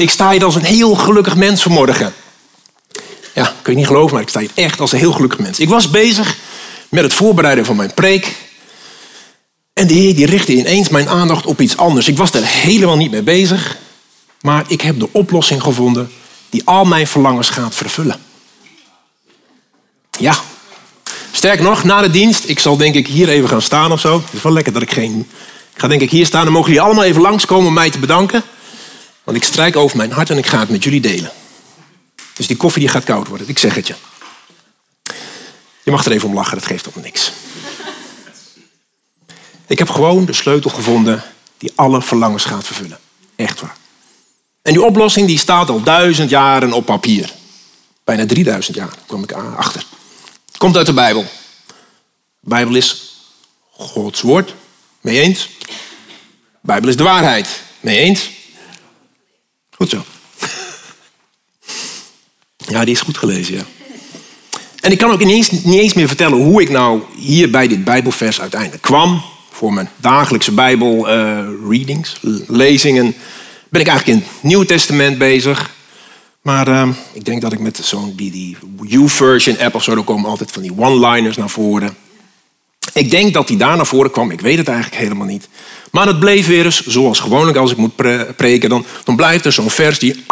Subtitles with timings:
[0.00, 2.12] Ik sta hier als een heel gelukkig mens vanmorgen.
[3.34, 5.58] Ja, kun je niet geloven, maar ik sta hier echt als een heel gelukkig mens.
[5.58, 6.36] Ik was bezig
[6.88, 8.36] met het voorbereiden van mijn preek.
[9.72, 12.08] En de Heer die richtte ineens mijn aandacht op iets anders.
[12.08, 13.76] Ik was daar helemaal niet mee bezig.
[14.40, 16.10] Maar ik heb de oplossing gevonden
[16.50, 18.20] die al mijn verlangens gaat vervullen.
[20.18, 20.34] Ja.
[21.32, 24.14] Sterk nog, na de dienst, ik zal denk ik hier even gaan staan of zo.
[24.24, 25.28] Het is wel lekker dat ik geen...
[25.74, 27.98] Ik ga denk ik hier staan, dan mogen jullie allemaal even langskomen om mij te
[27.98, 28.42] bedanken.
[29.24, 31.32] Want ik strijk over mijn hart en ik ga het met jullie delen.
[32.34, 33.94] Dus die koffie die gaat koud worden, ik zeg het je.
[35.82, 37.32] Je mag er even om lachen, dat geeft op niks.
[39.66, 41.22] Ik heb gewoon de sleutel gevonden
[41.58, 42.98] die alle verlangens gaat vervullen.
[43.36, 43.76] Echt waar.
[44.62, 47.32] En die oplossing die staat al duizend jaren op papier.
[48.04, 49.84] Bijna 3000 jaar kwam ik achter.
[50.56, 51.22] Komt uit de Bijbel.
[52.40, 53.16] De Bijbel is
[53.70, 54.54] Gods woord.
[55.00, 55.48] Mee eens?
[55.58, 55.66] De
[56.60, 57.62] Bijbel is de waarheid.
[57.80, 58.30] Mee eens?
[59.80, 60.04] Goed zo.
[62.56, 63.62] Ja, die is goed gelezen, ja.
[64.80, 67.68] En ik kan ook niet eens, niet eens meer vertellen hoe ik nou hier bij
[67.68, 69.22] dit Bijbelvers uiteindelijk kwam.
[69.50, 73.14] Voor mijn dagelijkse Bijbel-readings, lezingen,
[73.68, 75.70] ben ik eigenlijk in het Nieuwe Testament bezig.
[76.42, 78.56] Maar uh, ik denk dat ik met zo'n die, die
[78.88, 81.96] U-version app of zo, dan komen altijd van die one-liners naar voren.
[82.92, 85.48] Ik denk dat die daar naar voren kwam, ik weet het eigenlijk helemaal niet.
[85.90, 87.96] Maar het bleef weer eens, zoals gewoonlijk als ik moet
[88.36, 90.24] preken, dan, dan blijft er zo'n vers die,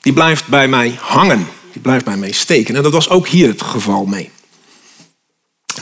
[0.00, 1.48] die blijft bij mij hangen.
[1.72, 2.76] Die blijft bij mij steken.
[2.76, 4.30] En dat was ook hier het geval mee.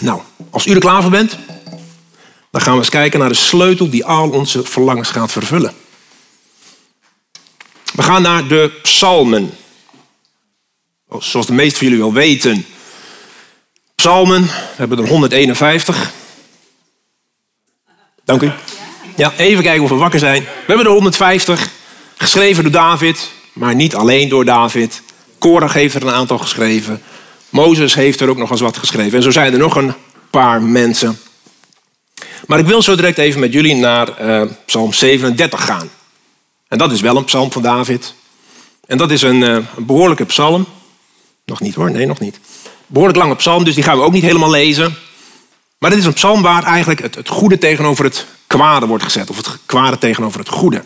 [0.01, 0.21] Nou,
[0.51, 1.39] als u er klaar voor bent,
[2.51, 5.75] dan gaan we eens kijken naar de sleutel die al onze verlangens gaat vervullen.
[7.93, 9.51] We gaan naar de psalmen.
[11.19, 12.67] Zoals de meesten van jullie wel weten.
[13.99, 16.13] Psalmen, we hebben er 151.
[18.25, 18.51] Dank u.
[19.17, 20.43] Ja, even kijken of we wakker zijn.
[20.43, 21.71] We hebben er 150,
[22.17, 25.03] geschreven door David, maar niet alleen door David.
[25.39, 27.03] Korach heeft er een aantal geschreven.
[27.49, 29.17] Mozes heeft er ook nog eens wat geschreven.
[29.17, 29.95] En zo zijn er nog een
[30.31, 31.19] paar mensen.
[32.47, 35.91] Maar ik wil zo direct even met jullie naar uh, Psalm 37 gaan.
[36.69, 38.15] En dat is wel een psalm van David.
[38.87, 40.67] En dat is een, uh, een behoorlijke psalm.
[41.45, 42.41] Nog niet hoor, nee, nog niet.
[42.89, 44.97] Behoorlijk lange psalm, dus die gaan we ook niet helemaal lezen.
[45.79, 49.31] Maar dit is een psalm waar eigenlijk het, goede tegenover het kwade wordt gezet.
[49.31, 50.85] Of het kwade tegenover het goede.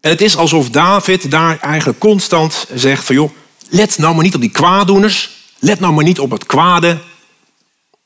[0.00, 3.30] En het is alsof David daar eigenlijk constant zegt van joh,
[3.68, 5.30] let nou maar niet op die kwaaddoeners.
[5.58, 6.98] Let nou maar niet op het kwade.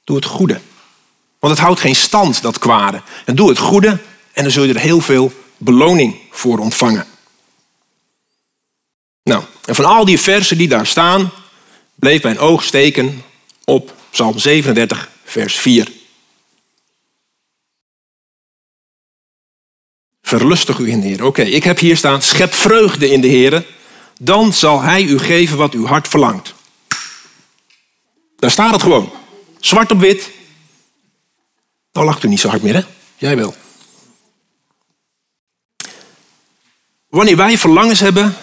[0.05, 0.61] Doe het goede.
[1.39, 3.03] Want het houdt geen stand, dat kwade.
[3.25, 3.99] En doe het goede
[4.33, 7.07] en dan zul je er heel veel beloning voor ontvangen.
[9.23, 11.31] Nou, en van al die versen die daar staan,
[11.95, 13.23] bleef mijn oog steken
[13.65, 15.93] op Psalm 37, vers 4.
[20.23, 21.25] Verlustig u in de Heer.
[21.25, 23.67] Oké, ik heb hier staan, schep vreugde in de Heer.
[24.21, 26.55] Dan zal Hij u geven wat uw hart verlangt.
[28.37, 29.13] Daar staat het gewoon.
[29.61, 30.31] Zwart op wit.
[31.93, 32.83] Nou lacht u niet zo hard meer, hè?
[33.17, 33.55] Jij wel.
[37.09, 38.37] Wanneer wij verlangens hebben,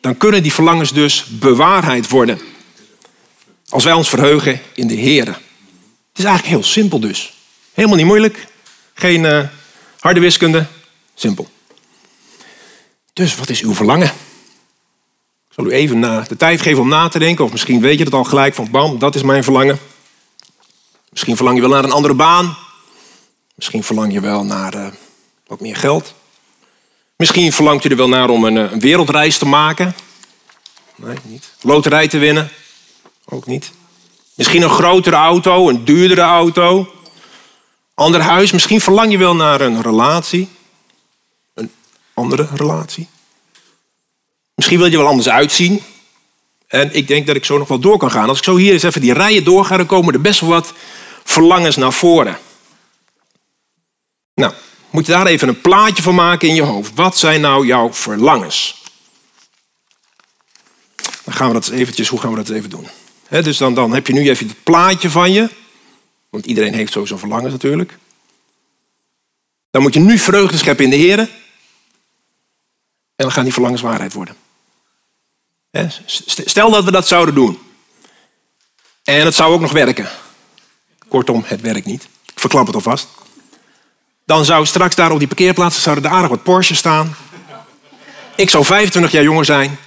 [0.00, 2.40] dan kunnen die verlangens dus bewaarheid worden.
[3.68, 5.26] Als wij ons verheugen in de Heer.
[5.26, 5.36] Het
[6.18, 7.34] is eigenlijk heel simpel dus.
[7.72, 8.46] Helemaal niet moeilijk.
[8.94, 9.40] Geen uh,
[10.00, 10.66] harde wiskunde.
[11.14, 11.48] Simpel.
[13.12, 14.06] Dus wat is uw verlangen?
[15.48, 17.44] Ik zal u even de tijd geven om na te denken.
[17.44, 19.78] Of misschien weet je het al gelijk van bam, dat is mijn verlangen.
[21.10, 22.56] Misschien verlang je wel naar een andere baan.
[23.54, 24.86] Misschien verlang je wel naar uh,
[25.46, 26.14] wat meer geld.
[27.16, 29.94] Misschien verlangt u er wel naar om een, eh, wereldreis te maken.
[30.96, 31.52] Nee, niet.
[31.60, 32.50] Loterij te winnen.
[33.30, 33.72] Ook niet.
[34.34, 36.92] Misschien een grotere auto, een duurdere auto.
[37.94, 38.50] Ander huis.
[38.50, 40.48] Misschien verlang je wel naar een relatie.
[41.54, 41.70] Een
[42.14, 43.08] andere relatie.
[44.54, 45.82] Misschien wil je wel anders uitzien.
[46.66, 48.28] En ik denk dat ik zo nog wel door kan gaan.
[48.28, 50.72] Als ik zo hier eens even die rijen doorga, dan komen er best wel wat
[51.24, 52.38] verlangens naar voren.
[54.34, 54.52] Nou,
[54.90, 56.94] moet je daar even een plaatje van maken in je hoofd.
[56.94, 58.82] Wat zijn nou jouw verlangens?
[61.24, 62.88] Dan gaan we dat eventjes, hoe gaan we dat even doen?
[63.28, 65.48] Dus dan, dan heb je nu even het plaatje van je.
[66.30, 67.98] Want iedereen heeft sowieso verlangens natuurlijk.
[69.70, 71.18] Dan moet je nu vreugde scheppen in de Heer.
[71.18, 71.28] En
[73.16, 74.36] dan gaan die verlangens waarheid worden.
[76.44, 77.58] Stel dat we dat zouden doen.
[79.04, 80.08] En het zou ook nog werken.
[81.08, 82.08] Kortom, het werkt niet.
[82.24, 83.08] Ik verklap het alvast.
[84.24, 87.16] Dan zou straks daar op die parkeerplaats zouden er aardig wat Porsche staan.
[88.36, 89.78] Ik zou 25 jaar jonger zijn.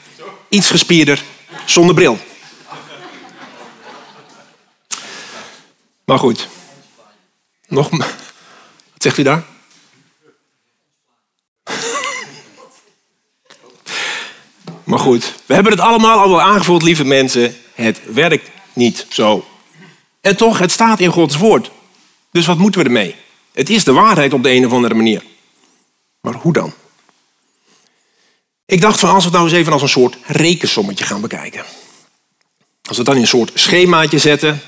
[0.50, 1.24] Iets gespierder.
[1.66, 2.20] Zonder bril.
[6.06, 6.48] Maar goed.
[7.68, 7.90] Nog.
[8.94, 9.44] Wat zegt u daar?
[14.84, 17.56] Maar goed, we hebben het allemaal al wel aangevuld, lieve mensen.
[17.74, 19.46] Het werkt niet zo.
[20.22, 21.72] En toch, het staat in Gods woord.
[22.32, 23.16] Dus wat moeten we ermee?
[23.52, 25.24] Het is de waarheid op de een of andere manier.
[26.22, 26.74] Maar hoe dan?
[28.66, 31.66] Ik dacht van als we het nou eens even als een soort rekensommetje gaan bekijken.
[32.84, 34.62] Als we het dan in een soort schemaatje zetten.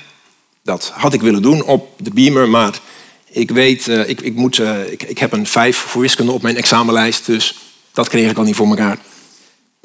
[0.64, 2.78] Dat had ik willen doen op de beamer, maar
[3.26, 6.42] ik weet, uh, ik, ik, moet, uh, ik, ik heb een vijf voor wiskunde op
[6.42, 7.26] mijn examenlijst.
[7.26, 7.58] Dus
[7.92, 8.98] dat kreeg ik al niet voor elkaar.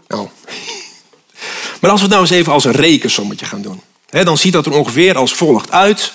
[0.08, 0.30] Oh.
[1.82, 3.82] Maar als we het nou eens even als een rekensommetje gaan doen.
[4.10, 6.14] Hè, dan ziet dat er ongeveer als volgt uit.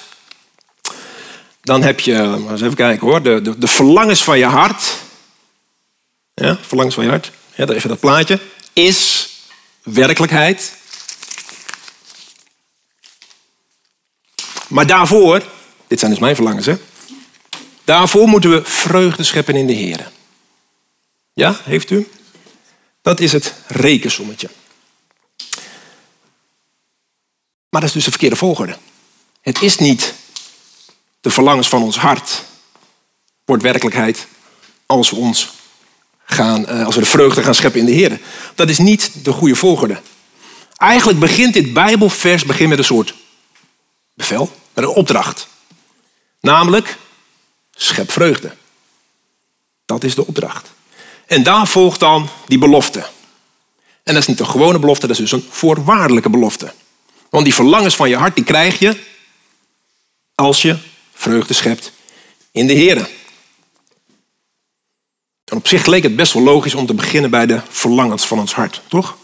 [1.62, 4.96] Dan heb je, eens even kijken hoor, de, de, de verlangens van je hart.
[6.34, 7.30] Ja, verlangens van je hart.
[7.54, 8.38] Ja, even dat plaatje.
[8.72, 9.30] Is
[9.82, 10.74] werkelijkheid.
[14.68, 15.42] Maar daarvoor,
[15.86, 16.76] dit zijn dus mijn verlangens hè.
[17.84, 20.10] Daarvoor moeten we vreugde scheppen in de Heer.
[21.32, 22.08] Ja, heeft u?
[23.02, 24.48] Dat is het rekensommetje.
[27.68, 28.76] Maar dat is dus de verkeerde volgorde.
[29.40, 30.14] Het is niet
[31.20, 32.44] de verlangens van ons hart
[33.44, 34.26] wordt werkelijkheid
[34.86, 35.52] als we ons
[36.24, 38.20] gaan, eh, als we de vreugde gaan scheppen in de Heer.
[38.54, 40.00] Dat is niet de goede volgorde.
[40.76, 43.14] Eigenlijk begint dit Bijbelvers begint met een soort
[44.14, 45.48] bevel, met een opdracht.
[46.40, 46.96] Namelijk,
[47.70, 48.54] schep vreugde.
[49.84, 50.70] Dat is de opdracht.
[51.26, 53.06] En daar volgt dan die belofte.
[54.02, 56.72] En dat is niet een gewone belofte, dat is dus een voorwaardelijke belofte.
[57.30, 58.96] Want die verlangens van je hart, die krijg je
[60.34, 60.78] als je
[61.12, 61.92] vreugde schept
[62.50, 63.08] in de Heer.
[65.44, 68.38] En op zich leek het best wel logisch om te beginnen bij de verlangens van
[68.38, 69.16] ons hart, toch?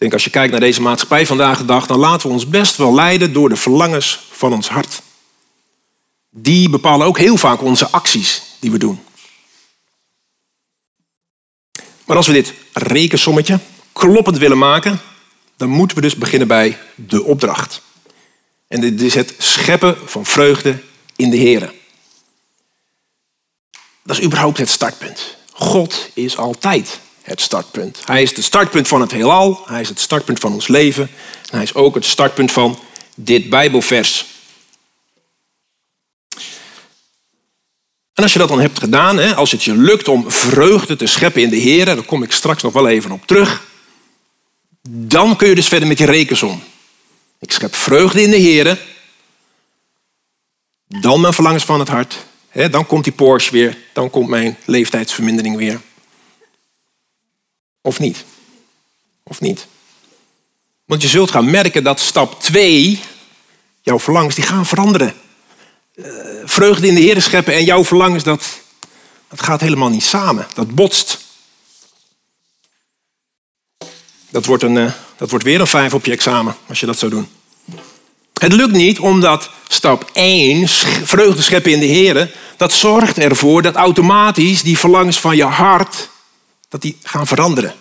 [0.00, 2.76] Denk als je kijkt naar deze maatschappij vandaag de dag, dan laten we ons best
[2.76, 5.02] wel leiden door de verlangens van ons hart.
[6.30, 9.00] Die bepalen ook heel vaak onze acties die we doen.
[12.04, 13.58] Maar als we dit rekensommetje
[13.92, 15.00] kloppend willen maken,
[15.56, 17.82] dan moeten we dus beginnen bij de opdracht.
[18.68, 20.82] En dit is het scheppen van vreugde
[21.16, 21.72] in de Heer.
[24.02, 25.36] Dat is überhaupt het startpunt.
[25.52, 27.00] God is altijd
[27.30, 28.02] het startpunt.
[28.04, 29.62] Hij is het startpunt van het heelal.
[29.66, 31.02] Hij is het startpunt van ons leven.
[31.50, 32.78] En hij is ook het startpunt van
[33.16, 34.26] dit Bijbelvers.
[38.14, 41.42] En als je dat dan hebt gedaan, als het je lukt om vreugde te scheppen
[41.42, 43.66] in de Heer, daar kom ik straks nog wel even op terug,
[44.88, 46.62] dan kun je dus verder met die rekensom.
[47.38, 48.78] Ik schep vreugde in de Heer,
[50.86, 52.16] dan mijn verlangens van het hart,
[52.70, 55.80] dan komt die Porsche weer, dan komt mijn leeftijdsvermindering weer.
[57.80, 58.24] Of niet?
[59.22, 59.66] Of niet?
[60.84, 63.00] Want je zult gaan merken dat stap 2,
[63.80, 65.14] jouw verlangens, die gaan veranderen.
[65.94, 66.06] Uh,
[66.44, 68.60] vreugde in de Heer scheppen en jouw verlangens, dat,
[69.28, 70.46] dat gaat helemaal niet samen.
[70.54, 71.18] Dat botst.
[74.30, 76.98] Dat wordt, een, uh, dat wordt weer een vijf op je examen, als je dat
[76.98, 77.28] zou doen.
[78.40, 80.68] Het lukt niet omdat stap 1,
[81.04, 86.09] vreugde scheppen in de Heer, dat zorgt ervoor dat automatisch die verlangens van je hart,
[86.70, 87.74] dat die gaan veranderen.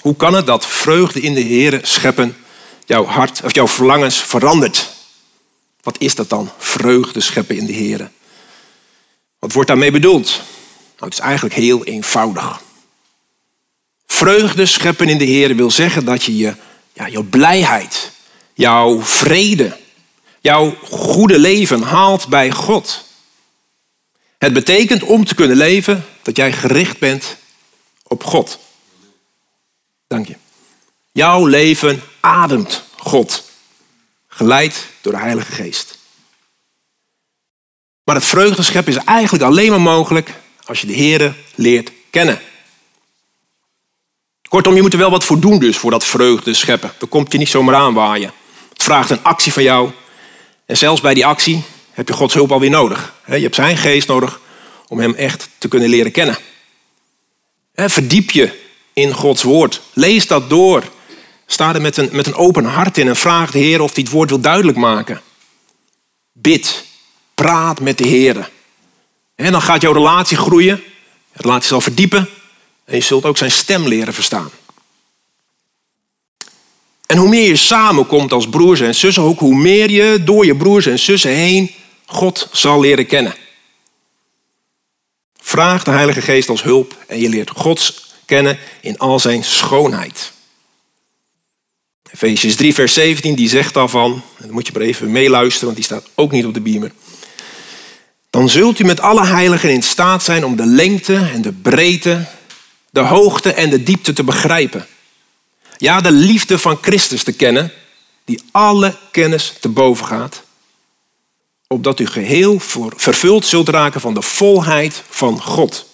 [0.00, 2.36] Hoe kan het dat vreugde in de Heer scheppen
[2.84, 4.90] jouw hart of jouw verlangens verandert?
[5.82, 6.50] Wat is dat dan?
[6.58, 8.10] Vreugde scheppen in de Heer.
[9.38, 10.28] Wat wordt daarmee bedoeld?
[10.96, 12.60] Nou, het is eigenlijk heel eenvoudig.
[14.06, 16.54] Vreugde scheppen in de Heer wil zeggen dat je, je
[16.92, 18.10] ja, jouw blijheid,
[18.54, 19.76] jouw vrede,
[20.40, 23.04] jouw goede leven haalt bij God.
[24.44, 27.36] Het betekent om te kunnen leven dat jij gericht bent
[28.02, 28.58] op God.
[30.06, 30.36] Dank je.
[31.12, 33.44] Jouw leven ademt God,
[34.28, 35.98] geleid door de Heilige Geest.
[38.04, 40.30] Maar het vreugdeschep is eigenlijk alleen maar mogelijk
[40.64, 42.40] als je de Heer leert kennen.
[44.48, 46.92] Kortom, je moet er wel wat voor doen dus, voor dat vreugde scheppen.
[46.98, 48.32] Dat komt je niet zomaar aanwaaien.
[48.72, 49.90] Het vraagt een actie van jou.
[50.66, 53.14] En zelfs bij die actie heb je Gods hulp alweer nodig.
[53.26, 54.40] Je hebt zijn geest nodig
[54.88, 56.36] om hem echt te kunnen leren kennen.
[57.74, 59.80] Verdiep je in Gods woord.
[59.92, 60.82] Lees dat door.
[61.46, 64.02] Sta er met een, met een open hart in en vraag de Heer of hij
[64.02, 65.20] het woord wil duidelijk maken.
[66.32, 66.84] Bid.
[67.34, 68.50] Praat met de Heer.
[69.34, 70.76] En dan gaat jouw relatie groeien.
[71.32, 72.28] De relatie zal verdiepen.
[72.84, 74.50] En je zult ook zijn stem leren verstaan.
[77.06, 80.56] En hoe meer je samenkomt als broers en zussen, ook hoe meer je door je
[80.56, 81.74] broers en zussen heen
[82.06, 83.34] God zal leren kennen.
[85.40, 90.32] Vraag de Heilige Geest als hulp en je leert Gods kennen in al zijn schoonheid.
[92.12, 95.84] Efesius 3, vers 17, die zegt daarvan, dan moet je maar even meeluisteren, want die
[95.84, 96.92] staat ook niet op de beamer.
[98.30, 102.26] dan zult u met alle heiligen in staat zijn om de lengte en de breedte,
[102.90, 104.86] de hoogte en de diepte te begrijpen.
[105.76, 107.72] Ja, de liefde van Christus te kennen,
[108.24, 110.42] die alle kennis te boven gaat,
[111.66, 112.58] opdat u geheel
[112.96, 115.86] vervuld zult raken van de volheid van God.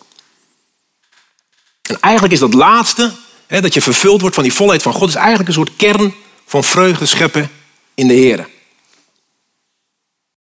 [1.83, 3.13] En eigenlijk is dat laatste,
[3.47, 6.15] hè, dat je vervuld wordt van die volheid van God, is eigenlijk een soort kern
[6.47, 7.51] van vreugde scheppen
[7.95, 8.49] in de Heer.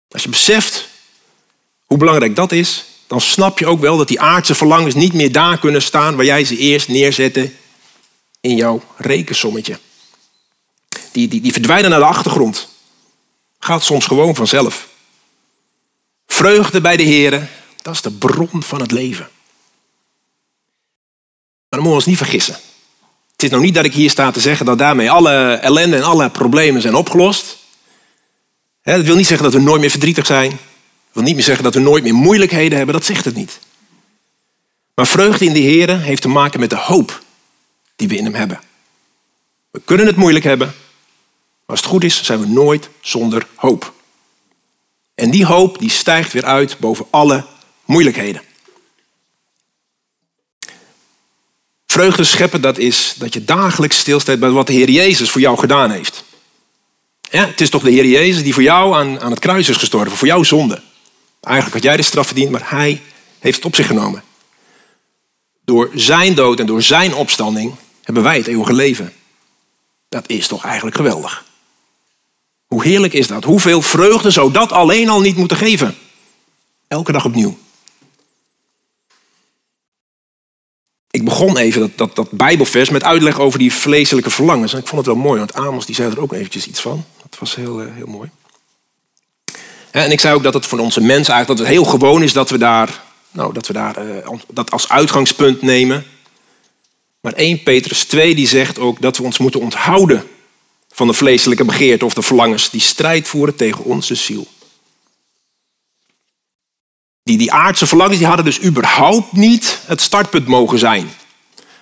[0.09, 0.87] Als je beseft
[1.85, 5.31] hoe belangrijk dat is, dan snap je ook wel dat die aardse verlangens niet meer
[5.31, 7.51] daar kunnen staan waar jij ze eerst neerzette
[8.41, 9.79] in jouw rekensommetje.
[11.11, 12.67] Die, die, die verdwijnen naar de achtergrond.
[13.59, 14.87] Gaat soms gewoon vanzelf.
[16.35, 17.49] Vreugde bij de Heer,
[17.81, 19.29] dat is de bron van het leven.
[21.69, 22.55] Maar dan moeten we ons niet vergissen.
[23.31, 26.03] Het is nog niet dat ik hier sta te zeggen dat daarmee alle ellende en
[26.03, 27.57] alle problemen zijn opgelost.
[28.83, 30.49] Dat wil niet zeggen dat we nooit meer verdrietig zijn.
[30.49, 30.59] Dat
[31.11, 32.95] wil niet meer zeggen dat we nooit meer moeilijkheden hebben.
[32.95, 33.59] Dat zegt het niet.
[34.95, 37.23] Maar vreugde in de Heer heeft te maken met de hoop
[37.95, 38.59] die we in hem hebben.
[39.71, 40.67] We kunnen het moeilijk hebben.
[40.67, 40.75] Maar
[41.75, 43.93] als het goed is, zijn we nooit zonder hoop.
[45.15, 47.45] En die hoop die stijgt weer uit boven alle
[47.85, 48.41] moeilijkheden.
[51.87, 55.57] Vreugde scheppen, dat is dat je dagelijks stilstaat bij wat de Heer Jezus voor jou
[55.57, 56.23] gedaan heeft.
[57.21, 59.77] Ja, het is toch de Heer Jezus die voor jou aan, aan het kruis is
[59.77, 60.81] gestorven, voor jouw zonde.
[61.41, 63.01] Eigenlijk had jij de straf verdiend, maar Hij
[63.39, 64.23] heeft het op zich genomen.
[65.65, 69.13] Door zijn dood en door zijn opstanding hebben wij het eeuwige leven.
[70.09, 71.44] Dat is toch eigenlijk geweldig.
[72.75, 73.43] Hoe heerlijk is dat?
[73.43, 75.97] Hoeveel vreugde zou dat alleen al niet moeten geven?
[76.87, 77.57] Elke dag opnieuw.
[81.11, 84.73] Ik begon even dat, dat, dat Bijbelvers met uitleg over die vleeselijke verlangens.
[84.73, 87.05] En ik vond het wel mooi, want Amos die zei er ook eventjes iets van.
[87.29, 88.29] Dat was heel, eh, heel mooi.
[89.91, 92.33] En ik zei ook dat het voor onze mensen eigenlijk dat het heel gewoon is
[92.33, 96.05] dat we daar, nou, dat, we daar eh, dat als uitgangspunt nemen.
[97.21, 100.33] Maar 1 Petrus 2 die zegt ook dat we ons moeten onthouden
[100.95, 104.47] van de vleeselijke begeerte of de verlangens die strijd voeren tegen onze ziel.
[107.23, 111.11] Die, die aardse verlangens die hadden dus überhaupt niet het startpunt mogen zijn.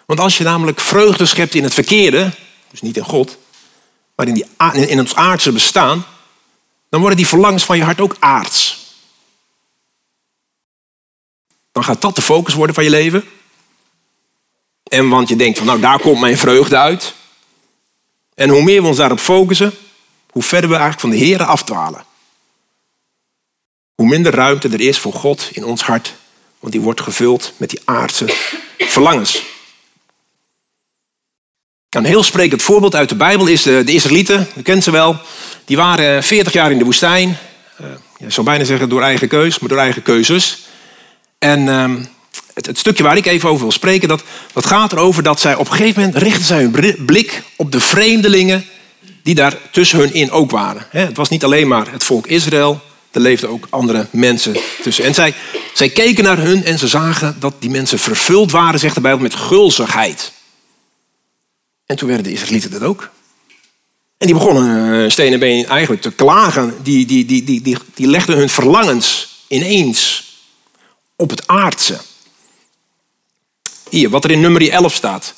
[0.06, 2.32] Want als je namelijk vreugde schept in het verkeerde,
[2.72, 3.38] dus niet in God,
[4.16, 4.46] maar in, die,
[4.88, 6.06] in ons aardse bestaan,
[6.90, 8.78] dan worden die verlangens van je hart ook aards.
[11.72, 13.24] Dan gaat dat de focus worden van je leven.
[14.84, 17.14] En want je denkt van nou daar komt mijn vreugde uit.
[18.36, 19.74] En hoe meer we ons daarop focussen,
[20.30, 22.06] hoe verder we eigenlijk van de Heer afdwalen.
[23.96, 26.14] Hoe minder ruimte er is voor God in ons hart,
[26.60, 28.26] want die wordt gevuld met die aardse
[28.78, 29.44] verlangens.
[31.90, 35.18] Een heel sprekend voorbeeld uit de Bijbel is de, de Israëlieten, u kent ze wel.
[35.66, 37.38] Die waren 40 jaar in de woestijn.
[37.82, 37.88] Uh,
[38.18, 40.60] je zou bijna zeggen door eigen keus, maar door eigen keuzes.
[41.40, 42.04] En ehm,
[42.54, 45.70] het, stukje waar ik even over wil spreken, dat, dat gaat erover dat zij op
[45.70, 48.66] een gegeven moment richten zij hun blik op de vreemdelingen
[49.24, 50.86] die daar tussen hun in ook waren.
[50.90, 52.82] Het was niet alleen maar het volk Israël,
[53.12, 55.04] er leefden ook andere mensen tussen.
[55.04, 55.34] En zij,
[55.74, 59.22] zij keken naar hun en ze zagen dat die mensen vervuld waren, zegt de Bijbel,
[59.22, 60.32] met gulzigheid.
[61.86, 63.10] En toen werden de Israëlieten dat ook.
[64.18, 66.76] En die begonnen eh, steen en been eigenlijk te klagen.
[66.84, 70.24] Die, die, die, die, die, die legden hun verlangens ineens
[71.16, 72.00] op het aardse.
[73.90, 75.34] Hier, wat er in nummer 11 staat.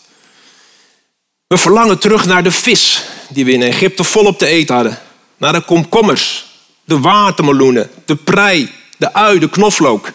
[1.48, 5.00] We verlangen terug naar de vis die we in Egypte volop te eten hadden.
[5.38, 6.46] Naar de komkommers,
[6.84, 10.12] de watermeloenen, de prei, de ui, de knoflook.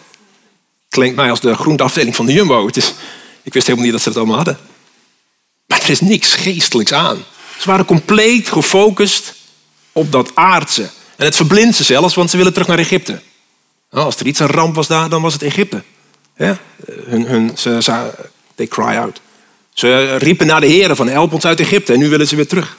[0.89, 2.65] Klinkt mij als de groenteafdeling van de Jumbo.
[2.65, 2.93] Het is,
[3.43, 4.59] ik wist helemaal niet dat ze het allemaal hadden.
[5.65, 7.25] Maar er is niks geestelijks aan.
[7.59, 9.33] Ze waren compleet gefocust
[9.91, 10.89] op dat aardse.
[11.15, 13.21] En het verblindt ze zelfs, want ze willen terug naar Egypte.
[13.91, 15.83] Nou, als er iets een ramp was daar, dan was het Egypte.
[16.33, 18.11] Hun, hun, ze, ze,
[18.55, 19.21] they cry out.
[19.73, 22.47] Ze riepen naar de heren van help ons uit Egypte en nu willen ze weer
[22.47, 22.77] terug.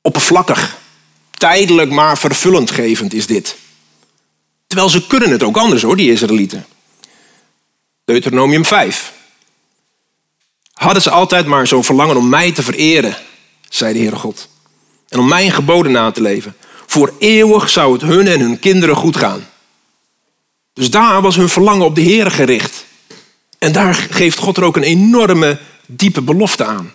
[0.00, 0.76] Oppervlakkig,
[1.30, 3.56] tijdelijk maar vervullend gevend is dit.
[4.66, 6.66] Terwijl ze kunnen het ook anders hoor, die Israëlieten.
[8.04, 9.12] Deuteronomium 5.
[10.72, 13.16] Hadden ze altijd maar zo'n verlangen om mij te vereren,
[13.68, 14.48] zei de Heere God.
[15.08, 16.56] En om mijn geboden na te leven.
[16.86, 19.46] Voor eeuwig zou het hun en hun kinderen goed gaan.
[20.78, 22.84] Dus daar was hun verlangen op de Heer gericht.
[23.58, 26.92] En daar geeft God er ook een enorme, diepe belofte aan.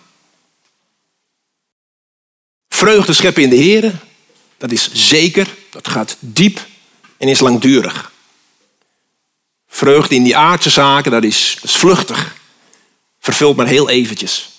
[2.68, 3.92] Vreugde scheppen in de Heer,
[4.56, 6.66] dat is zeker, dat gaat diep
[7.16, 8.12] en is langdurig.
[9.68, 12.36] Vreugde in die aardse zaken, dat is, dat is vluchtig.
[13.20, 14.50] Vervult maar heel eventjes.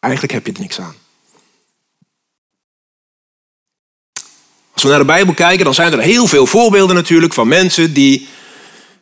[0.00, 0.96] Eigenlijk heb je er niks aan.
[4.80, 7.92] Als we naar de Bijbel kijken, dan zijn er heel veel voorbeelden natuurlijk van mensen
[7.92, 8.28] die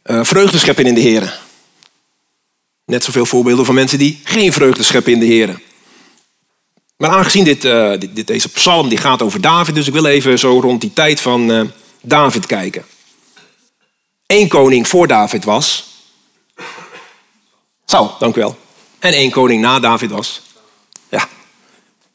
[0.04, 1.40] uh, vreugde scheppen in de Heer.
[2.84, 5.60] Net zoveel voorbeelden van mensen die geen vreugde scheppen in de Heer.
[6.96, 10.38] Maar aangezien dit, uh, dit, deze psalm die gaat over David, dus ik wil even
[10.38, 11.62] zo rond die tijd van uh,
[12.00, 12.84] David kijken.
[14.26, 15.86] Eén koning voor David was.
[17.84, 18.58] Saul, dank u wel.
[18.98, 20.42] En één koning na David was.
[21.08, 21.28] Ja,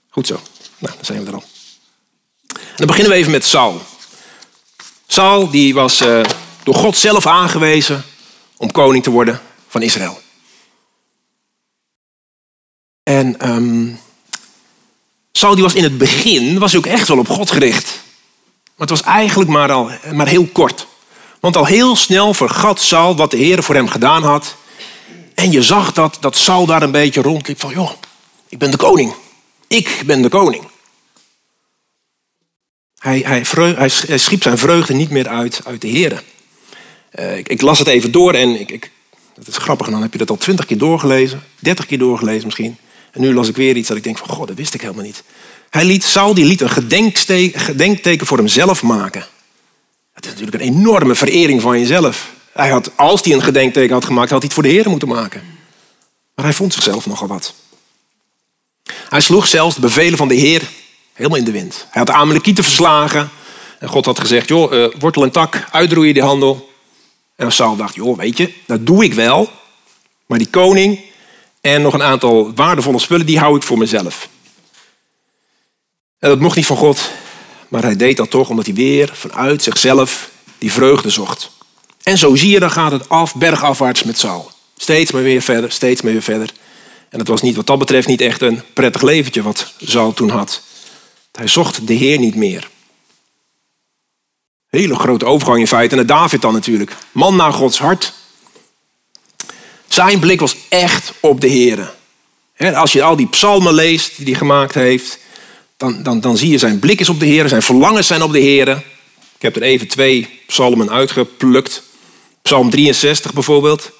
[0.09, 0.39] goed zo.
[0.77, 1.43] Nou, dan zijn we er al.
[2.75, 3.81] Dan beginnen we even met Saul.
[5.07, 6.23] Saul die was uh,
[6.63, 8.03] door God zelf aangewezen
[8.57, 10.21] om koning te worden van Israël.
[13.03, 13.99] En um,
[15.31, 18.01] Saul die was in het begin was ook echt wel op God gericht.
[18.63, 20.87] Maar het was eigenlijk maar, al, maar heel kort.
[21.39, 24.55] Want al heel snel vergat Saul wat de Heer voor hem gedaan had.
[25.35, 27.91] En je zag dat, dat Saul daar een beetje rondliep van, joh,
[28.49, 29.13] ik ben de koning.
[29.67, 30.63] Ik ben de koning.
[33.03, 36.23] Hij, hij, schiep zijn vreugde niet meer uit, uit de Heer.
[37.19, 38.91] Uh, ik, las het even door en ik, ik,
[39.35, 42.77] dat is grappig, dan heb je dat al twintig keer doorgelezen, dertig keer doorgelezen misschien.
[43.11, 45.03] En nu las ik weer iets dat ik denk van, god, dat wist ik helemaal
[45.03, 45.23] niet.
[45.69, 46.69] Hij liet, Saul die liet een
[47.53, 49.25] gedenkteken voor hemzelf maken.
[50.13, 52.31] Dat is natuurlijk een enorme verering van jezelf.
[52.53, 55.07] Hij had, als hij een gedenkteken had gemaakt, had hij het voor de Heer moeten
[55.07, 55.41] maken.
[56.35, 57.53] Maar hij vond zichzelf nogal wat.
[59.09, 60.61] Hij sloeg zelfs de bevelen van de Heer
[61.13, 61.73] helemaal in de wind.
[61.73, 63.29] Hij had de Amalekieten verslagen.
[63.79, 66.69] En God had gezegd, joh, uh, wortel en tak, uitroeien die handel.
[67.35, 69.49] En Saul dacht, joh, weet je, dat doe ik wel.
[70.25, 70.99] Maar die koning
[71.61, 74.29] en nog een aantal waardevolle spullen, die hou ik voor mezelf.
[76.19, 77.11] En dat mocht niet van God,
[77.67, 81.51] maar hij deed dat toch omdat hij weer vanuit zichzelf die vreugde zocht.
[82.03, 84.51] En zo zie je, dan gaat het af, bergafwaarts met Saul.
[84.77, 86.53] Steeds maar weer verder, steeds maar weer verder.
[87.09, 90.29] En het was niet, wat dat betreft niet echt een prettig leventje wat Saul toen
[90.29, 90.61] had.
[91.37, 92.69] Hij zocht de Heer niet meer.
[94.69, 95.95] Hele grote overgang in feite.
[95.95, 96.95] En David dan natuurlijk.
[97.11, 98.13] Man naar Gods hart.
[99.87, 101.93] Zijn blik was echt op de Heer.
[102.75, 105.19] Als je al die psalmen leest die hij gemaakt heeft,
[105.77, 108.31] dan, dan, dan zie je zijn blik is op de Heer, zijn verlangens zijn op
[108.31, 108.69] de Heer.
[109.35, 111.83] Ik heb er even twee psalmen uitgeplukt.
[112.41, 113.91] Psalm 63 bijvoorbeeld.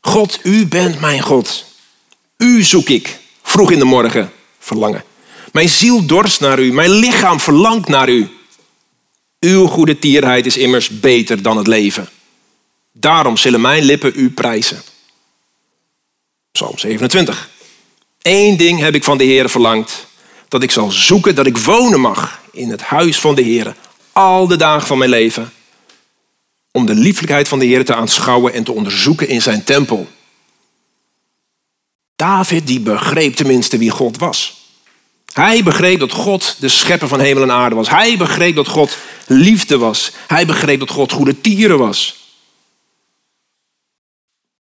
[0.00, 1.64] God, u bent mijn God.
[2.36, 5.04] U zoek ik, vroeg in de morgen, verlangen.
[5.54, 8.28] Mijn ziel dorst naar u, mijn lichaam verlangt naar u.
[9.40, 12.08] Uw goede tierheid is immers beter dan het leven.
[12.92, 14.82] Daarom zullen mijn lippen u prijzen.
[16.52, 17.50] Psalm 27.
[18.22, 20.06] Eén ding heb ik van de Heer verlangd,
[20.48, 23.76] dat ik zal zoeken dat ik wonen mag in het huis van de Heer
[24.12, 25.52] al de dagen van mijn leven,
[26.70, 30.08] om de lieflijkheid van de Heer te aanschouwen en te onderzoeken in zijn tempel.
[32.16, 34.62] David die begreep tenminste wie God was.
[35.34, 37.88] Hij begreep dat God de schepper van hemel en aarde was.
[37.88, 40.12] Hij begreep dat God liefde was.
[40.26, 42.16] Hij begreep dat God goede tieren was.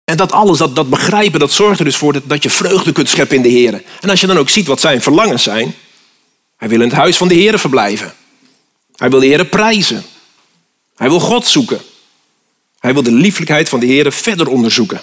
[0.03, 2.91] En dat alles, dat, dat begrijpen, dat zorgt er dus voor dat, dat je vreugde
[2.91, 3.84] kunt scheppen in de Heer.
[3.99, 5.75] En als je dan ook ziet wat zijn verlangens zijn.
[6.57, 8.13] Hij wil in het huis van de Heer verblijven.
[8.95, 10.03] Hij wil de Heer prijzen.
[10.95, 11.81] Hij wil God zoeken.
[12.79, 15.01] Hij wil de lieflijkheid van de Heer verder onderzoeken.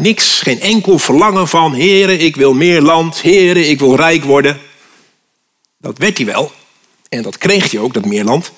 [0.00, 4.60] Niks, geen enkel verlangen van, heren, ik wil meer land, heren, ik wil rijk worden.
[5.78, 6.52] Dat werd hij wel.
[7.08, 8.52] En dat kreeg hij ook, dat meer land.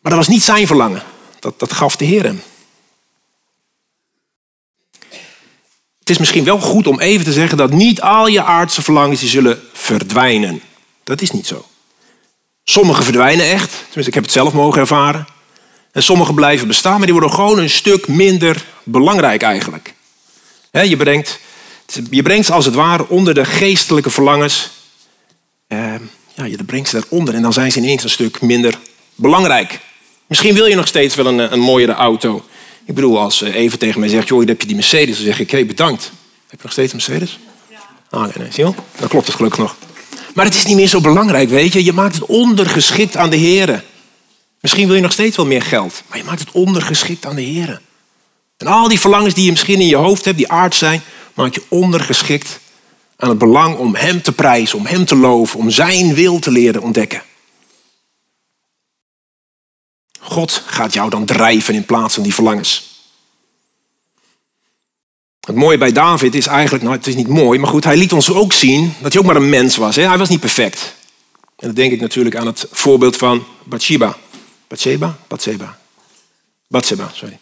[0.00, 1.02] Maar dat was niet zijn verlangen.
[1.38, 2.42] Dat, dat gaf de Heer hem.
[5.98, 9.20] Het is misschien wel goed om even te zeggen dat niet al je aardse verlangens
[9.20, 10.62] die zullen verdwijnen.
[11.04, 11.64] Dat is niet zo.
[12.64, 15.26] Sommige verdwijnen echt, tenminste ik heb het zelf mogen ervaren.
[15.92, 19.94] En sommige blijven bestaan, maar die worden gewoon een stuk minder belangrijk eigenlijk.
[20.70, 21.38] Je, brengt,
[22.10, 24.70] je brengt ze als het ware onder de geestelijke verlangens.
[25.66, 25.94] Eh,
[26.34, 28.78] ja, je brengt ze daaronder en dan zijn ze ineens een stuk minder
[29.14, 29.80] belangrijk.
[30.26, 32.44] Misschien wil je nog steeds wel een, een mooiere auto.
[32.84, 35.40] Ik bedoel, als eh, even tegen mij zegt, joh, heb je die Mercedes, dan zeg
[35.40, 36.02] ik, hé, hey, bedankt.
[36.46, 37.38] Heb je nog steeds een Mercedes?
[37.70, 37.78] Ja.
[38.10, 38.84] Ah, nee, nee, zie je wel?
[38.98, 39.76] Dan klopt het gelukkig nog.
[40.34, 41.84] Maar het is niet meer zo belangrijk, weet je.
[41.84, 43.84] Je maakt het ondergeschikt aan de heren.
[44.60, 47.42] Misschien wil je nog steeds wel meer geld, maar je maakt het ondergeschikt aan de
[47.42, 47.80] heren.
[48.60, 51.02] En al die verlangens die je misschien in je hoofd hebt, die aard zijn,
[51.34, 52.60] maak je ondergeschikt
[53.16, 56.50] aan het belang om Hem te prijzen, om Hem te loven, om Zijn wil te
[56.50, 57.22] leren ontdekken.
[60.20, 62.88] God gaat jou dan drijven in plaats van die verlangens.
[65.40, 68.12] Het mooie bij David is eigenlijk, nou het is niet mooi, maar goed, hij liet
[68.12, 69.96] ons ook zien dat hij ook maar een mens was.
[69.96, 70.08] Hè?
[70.08, 70.94] Hij was niet perfect.
[71.34, 74.16] En dan denk ik natuurlijk aan het voorbeeld van Bathsheba.
[74.68, 75.18] Bathsheba?
[75.28, 75.78] Bathsheba.
[76.68, 77.38] Bathsheba, sorry.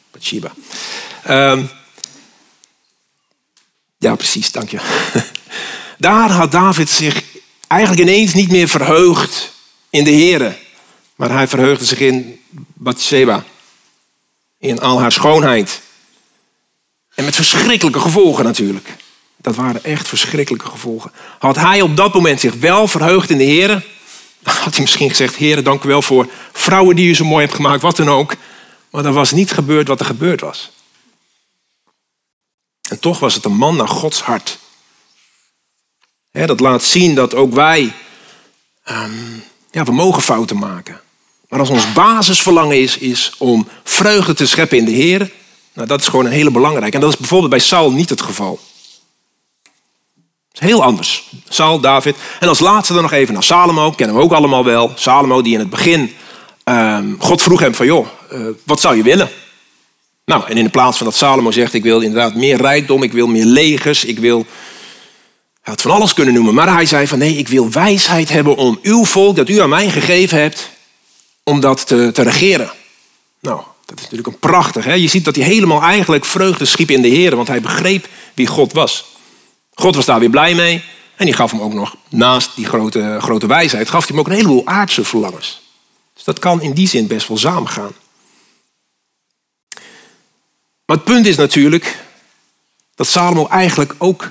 [1.28, 1.70] Um,
[3.98, 4.78] ja, precies, dank je.
[5.98, 7.22] Daar had David zich
[7.66, 9.52] eigenlijk ineens niet meer verheugd
[9.90, 10.56] in de Here.
[11.16, 12.40] Maar hij verheugde zich in
[12.74, 13.44] Bathsheba.
[14.58, 15.80] In al haar schoonheid.
[17.14, 18.96] En met verschrikkelijke gevolgen natuurlijk.
[19.36, 21.12] Dat waren echt verschrikkelijke gevolgen.
[21.38, 23.82] Had hij op dat moment zich wel verheugd in de
[24.38, 27.44] dan had hij misschien gezegd: Heer, dank u wel voor vrouwen die u zo mooi
[27.44, 28.34] hebt gemaakt, wat dan ook.
[28.90, 30.70] Maar er was niet gebeurd wat er gebeurd was.
[32.88, 34.58] En toch was het een man naar Gods hart.
[36.32, 37.92] dat laat zien dat ook wij,
[38.84, 39.38] ehm,
[39.70, 41.00] ja, we mogen fouten maken.
[41.48, 45.30] Maar als ons basisverlangen is, is om vreugde te scheppen in de Heer,
[45.72, 46.94] nou, dat is gewoon een hele belangrijke.
[46.94, 48.60] En dat is bijvoorbeeld bij Saul niet het geval.
[50.52, 51.30] Heel anders.
[51.48, 52.16] Saul, David.
[52.40, 53.90] En als laatste dan nog even naar Salomo.
[53.90, 54.92] Kennen we ook allemaal wel.
[54.94, 56.12] Salomo die in het begin...
[56.68, 59.28] Um, God vroeg hem van, joh, uh, wat zou je willen?
[60.24, 61.74] Nou, en in de plaats van dat Salomo zegt...
[61.74, 64.46] ik wil inderdaad meer rijkdom, ik wil meer legers, ik wil...
[65.62, 66.54] Hij had van alles kunnen noemen.
[66.54, 69.36] Maar hij zei van, nee, ik wil wijsheid hebben om uw volk...
[69.36, 70.70] dat u aan mij gegeven hebt,
[71.42, 72.70] om dat te, te regeren.
[73.40, 74.84] Nou, dat is natuurlijk een prachtig.
[74.84, 74.92] Hè?
[74.92, 77.36] Je ziet dat hij helemaal eigenlijk vreugde schiep in de Heer...
[77.36, 79.04] want hij begreep wie God was.
[79.74, 80.82] God was daar weer blij mee.
[81.16, 84.26] En die gaf hem ook nog, naast die grote, grote wijsheid, gaf hij hem ook
[84.26, 85.67] een heleboel aardse verlangens.
[86.28, 87.92] Dat kan in die zin best wel samengaan.
[90.84, 92.04] Maar het punt is natuurlijk
[92.94, 94.22] dat Salomo eigenlijk ook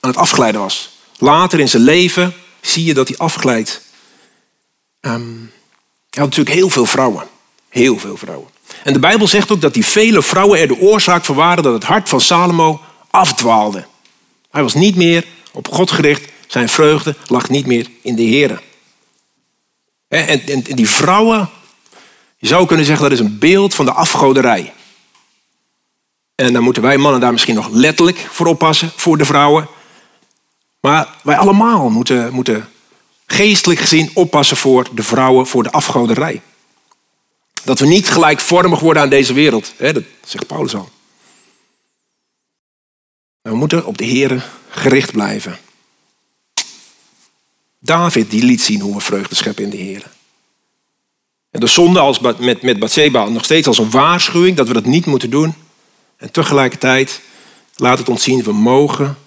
[0.00, 0.90] aan het afglijden was.
[1.18, 3.82] Later in zijn leven zie je dat hij afglijdt.
[5.00, 5.52] Um,
[6.10, 7.26] hij had natuurlijk heel veel vrouwen.
[7.68, 8.48] Heel veel vrouwen.
[8.84, 11.74] En de Bijbel zegt ook dat die vele vrouwen er de oorzaak van waren dat
[11.74, 13.86] het hart van Salomo afdwaalde.
[14.50, 16.32] Hij was niet meer op God gericht.
[16.46, 18.62] Zijn vreugde lag niet meer in de Heer.
[20.14, 21.50] En, en, die vrouwen,
[22.36, 24.72] je zou kunnen zeggen dat is een beeld van de afgoderij.
[26.34, 29.68] En dan moeten wij mannen daar misschien nog letterlijk voor oppassen, voor de vrouwen.
[30.80, 32.68] Maar wij allemaal moeten, moeten
[33.26, 36.42] geestelijk gezien oppassen voor de vrouwen, voor de afgoderij.
[37.64, 39.72] Dat we niet gelijkvormig worden aan deze wereld.
[39.78, 40.88] Dat zegt Paulus al.
[43.42, 45.58] We moeten op de Heer gericht blijven.
[47.84, 50.10] David die liet zien hoe we vreugde scheppen in de Heer.
[51.50, 54.84] En de zonde als met, met Bathsheba nog steeds als een waarschuwing dat we dat
[54.84, 55.54] niet moeten doen.
[56.16, 57.20] En tegelijkertijd
[57.76, 59.18] laat het ons zien, we mogen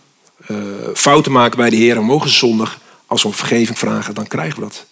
[0.47, 0.57] uh,
[0.93, 1.95] fouten maken bij de Heer.
[1.95, 2.79] We mogen zondig.
[3.05, 4.85] Als we om vergeving vragen, dan krijgen we dat.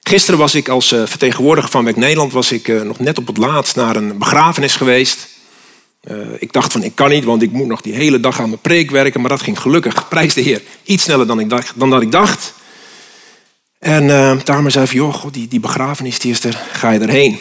[0.00, 3.26] Gisteren was ik als uh, vertegenwoordiger van Werk Nederland was ik, uh, nog net op
[3.26, 5.28] het laatst naar een begrafenis geweest.
[6.10, 8.48] Uh, ik dacht van ik kan niet, want ik moet nog die hele dag aan
[8.48, 9.20] mijn preek werken.
[9.20, 12.52] Maar dat ging gelukkig, prijs de Heer, iets sneller dan, ik dan dat ik dacht.
[13.78, 17.38] En uh, daarom zei van, joh, die, die begrafenis die is er, ga je erheen.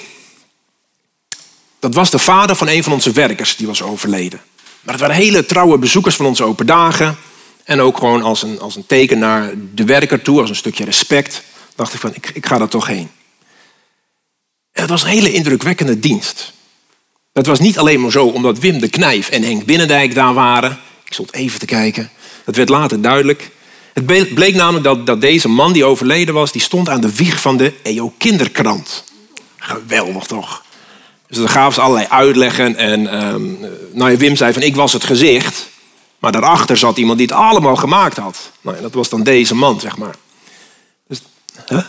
[1.79, 4.41] Dat was de vader van een van onze werkers, die was overleden.
[4.81, 7.17] Maar het waren hele trouwe bezoekers van onze open dagen.
[7.63, 10.85] En ook gewoon als een, als een teken naar de werker toe, als een stukje
[10.85, 11.43] respect.
[11.75, 13.09] Dacht ik van, ik, ik ga daar toch heen.
[14.71, 16.53] En het was een hele indrukwekkende dienst.
[17.33, 20.79] Het was niet alleen maar zo omdat Wim de Knijf en Henk Binnendijk daar waren.
[21.03, 22.11] Ik stond even te kijken.
[22.45, 23.51] Dat werd later duidelijk.
[23.93, 27.41] Het bleek namelijk dat, dat deze man die overleden was, die stond aan de wieg
[27.41, 29.03] van de EO Kinderkrant.
[29.57, 30.63] Geweldig toch?
[31.27, 32.75] Dus dan gaven ze allerlei uitleggen.
[32.75, 33.57] En um,
[33.91, 35.69] nou ja, Wim zei van ik was het gezicht.
[36.19, 38.51] Maar daarachter zat iemand die het allemaal gemaakt had.
[38.61, 40.15] Nou, dat was dan deze man, zeg maar.
[41.07, 41.21] Dus,
[41.67, 41.83] huh?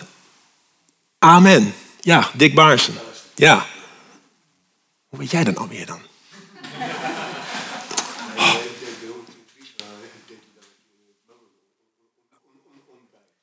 [1.18, 1.74] Amen.
[2.00, 2.94] Ja, Dick Baarsen.
[3.34, 3.66] Ja.
[5.14, 5.98] Hoe weet jij dan alweer dan?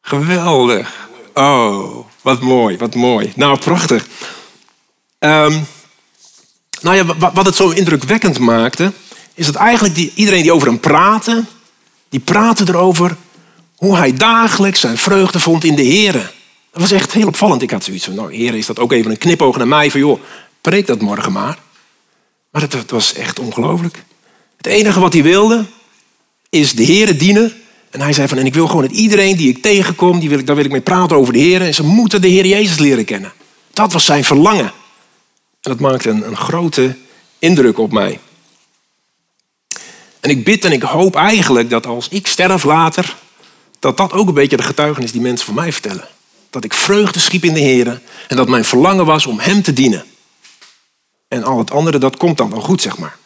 [0.02, 1.10] Geweldig.
[1.34, 3.32] Oh, wat mooi, wat mooi.
[3.36, 4.08] Nou, prachtig.
[5.20, 5.68] Um,
[6.82, 8.92] nou ja, wat het zo indrukwekkend maakte,
[9.34, 11.44] is dat eigenlijk die, iedereen die over hem praatte,
[12.10, 13.16] die praatte erover
[13.76, 16.14] hoe hij dagelijks zijn vreugde vond in de Heer.
[16.72, 17.62] Dat was echt heel opvallend.
[17.62, 20.00] Ik had zoiets van, nou Heer, is dat ook even een knipoog naar mij van,
[20.00, 20.22] joh,
[20.62, 21.60] preek dat morgen maar.
[22.52, 24.04] Maar het, het was echt ongelooflijk.
[24.58, 25.66] Het enige wat hij wilde,
[26.50, 27.54] is de Heer dienen.
[27.90, 30.40] En hij zei van, en ik wil gewoon dat iedereen die ik tegenkom, die wil
[30.40, 31.62] ik, daar wil ik mee praten over de Heer.
[31.62, 33.34] En ze moeten de Heer Jezus leren kennen.
[33.74, 34.72] Dat was zijn verlangen.
[35.62, 36.98] En dat maakte een, een grote
[37.40, 38.20] indruk op mij.
[40.20, 43.16] En ik bid en ik hoop eigenlijk dat als ik sterf later,
[43.80, 46.08] dat dat ook een beetje de getuigenis die mensen van mij vertellen.
[46.50, 49.74] Dat ik vreugde schiep in de Heer en dat mijn verlangen was om Hem te
[49.74, 50.06] dienen.
[51.32, 53.18] En al het andere, dat komt dan wel goed, zeg maar.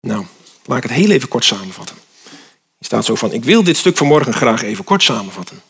[0.00, 0.24] Nou,
[0.64, 1.96] laat ik het heel even kort samenvatten.
[2.78, 5.62] Je staat zo van, ik wil dit stuk vanmorgen graag even kort samenvatten.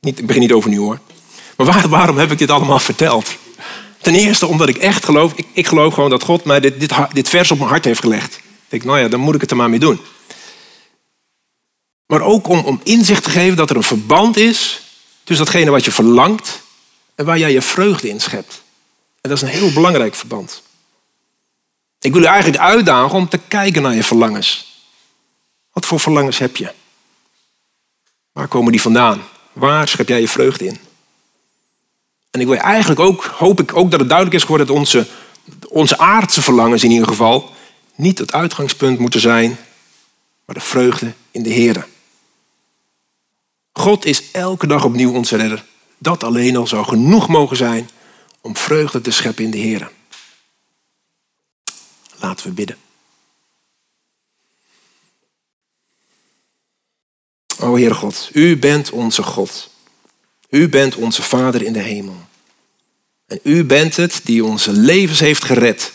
[0.00, 0.98] Niet, ik begin niet over nu hoor.
[1.56, 3.36] Maar waarom heb ik dit allemaal verteld?
[4.00, 6.94] Ten eerste omdat ik echt geloof, ik, ik geloof gewoon dat God mij dit, dit,
[7.12, 8.36] dit vers op mijn hart heeft gelegd.
[8.36, 10.00] Ik denk, nou ja, dan moet ik het er maar mee doen.
[12.06, 14.82] Maar ook om, om inzicht te geven dat er een verband is
[15.24, 16.62] tussen datgene wat je verlangt
[17.14, 18.62] en waar jij je vreugde in schept.
[19.20, 20.62] En dat is een heel belangrijk verband.
[22.00, 24.72] Ik wil u eigenlijk uitdagen om te kijken naar je verlangens.
[25.72, 26.72] Wat voor verlangens heb je?
[28.32, 29.22] Waar komen die vandaan?
[29.52, 30.78] Waar schep jij je vreugde in?
[32.30, 35.06] En ik wil eigenlijk ook, hoop ik ook dat het duidelijk is geworden dat onze,
[35.68, 37.50] onze aardse verlangens in ieder geval
[37.94, 39.58] niet het uitgangspunt moeten zijn,
[40.44, 41.86] maar de vreugde in de Heer.
[43.72, 45.64] God is elke dag opnieuw onze redder.
[46.04, 47.90] Dat alleen al zou genoeg mogen zijn
[48.40, 49.90] om vreugde te scheppen in de Heer.
[52.16, 52.76] Laten we bidden.
[57.60, 59.70] O Heere God, U bent onze God.
[60.48, 62.26] U bent onze Vader in de hemel.
[63.26, 65.92] En U bent het die onze levens heeft gered.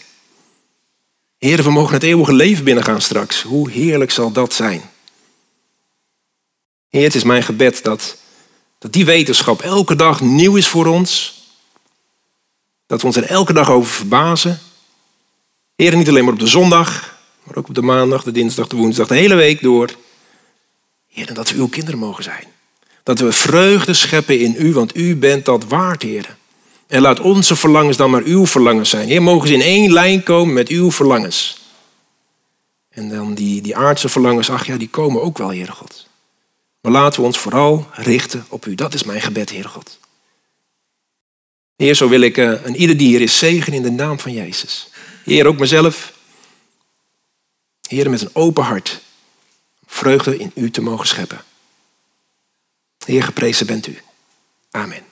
[1.38, 3.42] Heer, we mogen het eeuwige leven binnengaan straks.
[3.42, 4.82] Hoe heerlijk zal dat zijn?
[6.88, 8.18] Heer, het is mijn gebed dat,
[8.80, 11.42] dat die wetenschap elke dag nieuw is voor ons.
[12.88, 14.60] Dat we ons er elke dag over verbazen.
[15.76, 18.76] Heer, niet alleen maar op de zondag, maar ook op de maandag, de dinsdag, de
[18.76, 19.90] woensdag, de hele week door.
[21.08, 22.44] Heer, dat we uw kinderen mogen zijn.
[23.04, 26.38] Dat we vreugde scheppen in u, want u bent dat waard, Heer.
[26.88, 29.08] En laat onze verlangens dan maar uw verlangens zijn.
[29.08, 31.58] Heer, mogen ze in één lijn komen met uw verlangens.
[32.90, 36.09] En dan die, die aardse verlangens, ach ja, die komen ook wel, Heere God.
[36.82, 38.76] Maar laten we ons vooral richten op u.
[38.76, 40.00] Dat is mijn gebed, Heere God.
[41.76, 44.34] Heer, zo wil ik uh, een ieder die hier is zegen in de naam van
[44.34, 44.90] Jezus.
[45.24, 46.14] Heer, ook mezelf.
[47.88, 49.02] Heer, met een open hart.
[49.86, 51.44] Vreugde in u te mogen scheppen.
[53.06, 54.02] Heer, geprezen bent u.
[54.72, 55.09] Amen.